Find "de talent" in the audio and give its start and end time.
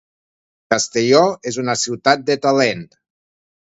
2.33-2.87